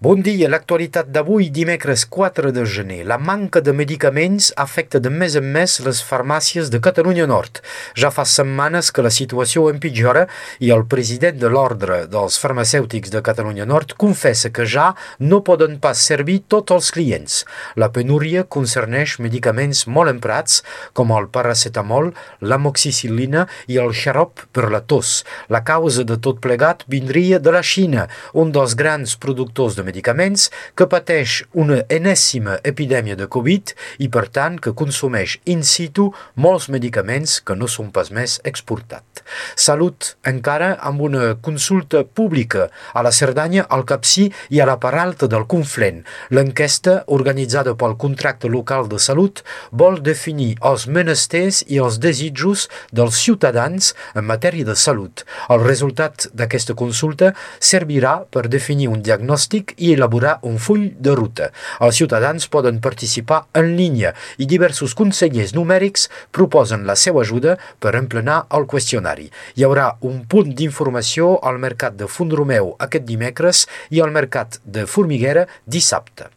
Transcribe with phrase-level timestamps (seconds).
[0.00, 3.02] Bon dia, l'actualitat d'avui, dimecres 4 de gener.
[3.04, 7.60] La manca de medicaments afecta de més en més les farmàcies de Catalunya Nord.
[8.00, 10.22] Ja fa setmanes que la situació empitjora
[10.64, 14.86] i el president de l'Ordre dels Farmacèutics de Catalunya Nord confessa que ja
[15.18, 17.36] no poden pas servir tots els clients.
[17.76, 20.62] La penúria concerneix medicaments molt emprats
[20.96, 25.26] com el paracetamol, l'amoxicil·lina i el xarop per la tos.
[25.52, 30.86] La causa de tot plegat vindria de la Xina, un dels grans productors de que
[30.86, 37.40] pateix una enèsima epidèmia de Covid i per tant que consumeix in situ molts medicaments
[37.40, 39.24] que no són pas més exportats.
[39.56, 45.28] Salut encara amb una consulta pública a la Cerdanya, al Capcí i a la Paralta
[45.30, 46.02] del Conflent.
[46.30, 53.18] L'enquesta organitzada pel contracte local de salut vol definir els menesters i els desitjos dels
[53.18, 55.24] ciutadans en matèria de salut.
[55.50, 61.50] El resultat d'aquesta consulta servirà per definir un diagnòstic i elaborar un full de ruta.
[61.80, 67.96] Els ciutadans poden participar en línia i diversos consellers numèrics proposen la seva ajuda per
[67.98, 69.30] emplenar el qüestionari.
[69.56, 74.86] Hi haurà un punt d'informació al mercat de Fondromeu aquest dimecres i al mercat de
[74.86, 76.30] Formiguera dissabte.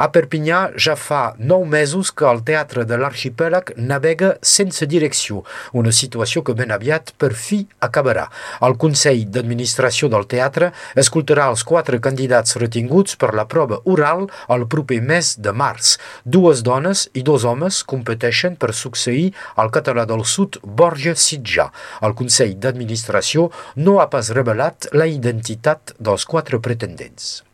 [0.00, 5.42] A Perpinyà ja fa nou mesos que el teatre de l'arxipèlag navega sense direcció,
[5.76, 8.28] una situació que ben aviat per fi acabarà.
[8.64, 10.70] El Consell d'Administració del Teatre
[11.02, 15.96] escoltarà els quatre candidats retinguts per la prova oral el proper mes de març.
[16.24, 21.68] Dues dones i dos homes competeixen per succeir al català del sud Borja Sitjà.
[22.00, 27.49] El Consell d'Administració no ha pas revelat la identitat dels quatre pretendents.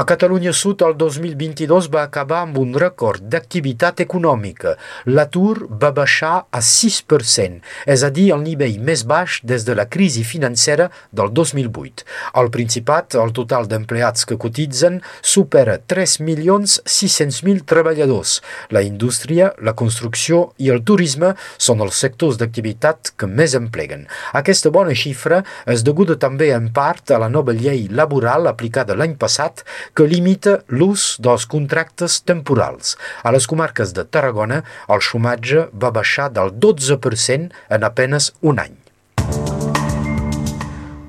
[0.00, 4.70] A Catalunya Sud el 2022 va acabar amb un rècord d'activitat econòmica.
[5.12, 9.84] L'atur va baixar a 6%, és a dir, el nivell més baix des de la
[9.92, 12.06] crisi financera del 2008.
[12.40, 18.38] Al Principat, el total d'empleats que cotitzen supera 3.600.000 treballadors.
[18.72, 24.08] La indústria, la construcció i el turisme són els sectors d'activitat que més empleguen.
[24.32, 29.20] Aquesta bona xifra és deguda també en part a la nova llei laboral aplicada l'any
[29.20, 29.60] passat
[29.94, 32.96] que limita l'ús dels contractes temporals.
[33.22, 38.79] A les comarques de Tarragona, el xomatge va baixar del 12% en apenes un any.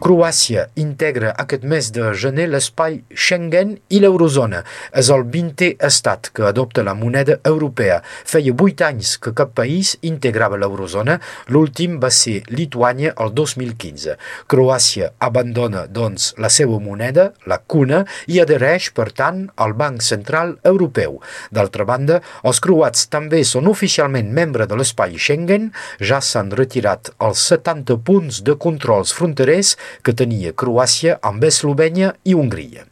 [0.02, 4.64] Croàcia integra aquest mes de gener l'espai Schengen i l'eurozona.
[4.98, 8.00] És el 20è estat que adopta la moneda europea.
[8.26, 11.20] Feia vuit anys que cap país integrava l'eurozona,
[11.54, 14.16] l'últim va ser Lituània el 2015.
[14.50, 20.56] Croàcia abandona, doncs, la seva moneda, la cuna, i adhereix, per tant, al Banc Central
[20.66, 21.20] Europeu.
[21.54, 25.70] D'altra banda, els croats també són oficialment membres de l'espai Schengen,
[26.02, 32.38] ja s'han retirat els 70 punts de controls fronterers que tenia Croàcia amb Eslovènia i
[32.38, 32.91] Hongria.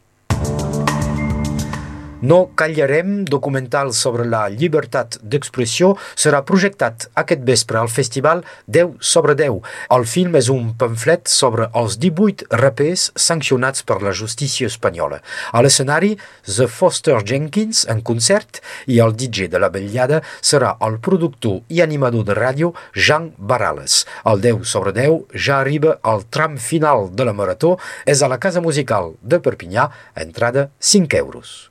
[2.22, 9.32] No callarem, documental sobre la llibertat d'expressió, serà projectat aquest vespre al festival 10 sobre
[9.38, 9.56] 10.
[9.96, 15.22] El film és un pamflet sobre els 18 rapers sancionats per la justícia espanyola.
[15.56, 16.12] A l'escenari,
[16.44, 21.80] The Foster Jenkins en concert i el DJ de la vetllada serà el productor i
[21.80, 24.04] animador de ràdio Jean Barales.
[24.28, 28.36] El 10 sobre 10 ja arriba al tram final de la marató, és a la
[28.36, 29.88] Casa Musical de Perpinyà,
[30.28, 31.70] entrada 5 euros.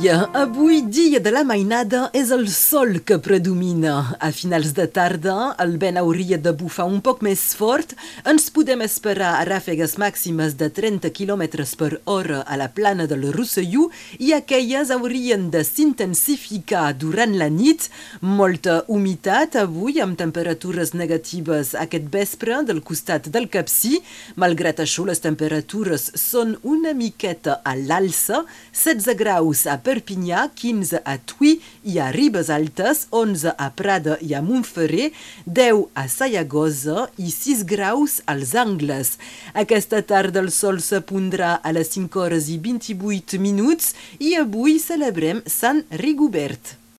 [0.00, 0.28] Dia.
[0.34, 4.14] Avui, dia de la mainada, és el sol que predomina.
[4.20, 7.94] A finals de tarda, el vent hauria de bufar un poc més fort.
[8.28, 13.26] Ens podem esperar a ràfegues màximes de 30 km per hora a la plana del
[13.34, 13.88] Rosselló
[14.18, 17.88] i aquelles haurien de s'intensificar durant la nit.
[18.20, 23.98] Molta humitat avui, amb temperatures negatives aquest vespre del costat del Capcí.
[24.36, 31.16] Malgrat això, les temperatures són una miqueta a l'alça, 16 graus a Perpinyà, 15 a
[31.16, 31.54] Tui
[31.88, 35.06] i a Ribes Altes, 11 a Prada i a Montferrer,
[35.46, 39.14] 10 a Sayagosa i 6 graus als Angles.
[39.56, 44.76] Aquesta tarda el sol se pondrà a les 5 hores i 28 minuts i avui
[44.82, 46.76] celebrem Sant Rigobert.